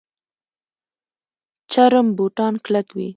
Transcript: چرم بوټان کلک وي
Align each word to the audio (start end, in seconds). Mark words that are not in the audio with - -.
چرم 1.71 2.07
بوټان 2.17 2.53
کلک 2.65 2.87
وي 2.97 3.09